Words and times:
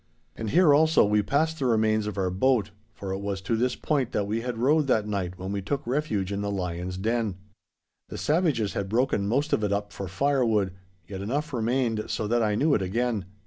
And 0.35 0.49
here 0.49 0.73
also 0.73 1.05
we 1.05 1.21
passed 1.21 1.59
the 1.59 1.67
remains 1.67 2.07
of 2.07 2.17
our 2.17 2.31
boat, 2.31 2.71
for 2.91 3.11
it 3.11 3.19
was 3.19 3.39
to 3.41 3.55
this 3.55 3.75
point 3.75 4.13
that 4.13 4.25
we 4.25 4.41
had 4.41 4.57
rowed 4.57 4.87
that 4.87 5.05
night 5.07 5.37
when 5.37 5.51
we 5.51 5.61
took 5.61 5.85
refuge 5.85 6.31
in 6.31 6.41
the 6.41 6.49
lion's 6.49 6.97
den. 6.97 7.35
The 8.09 8.17
savages 8.17 8.73
had 8.73 8.89
broken 8.89 9.27
most 9.27 9.53
of 9.53 9.63
it 9.63 9.71
up 9.71 9.93
for 9.93 10.07
firewood, 10.07 10.73
yet 11.07 11.21
enough 11.21 11.53
remained 11.53 12.05
so 12.07 12.25
that 12.25 12.41
I 12.41 12.55
knew 12.55 12.73
it 12.73 12.81
again. 12.81 13.25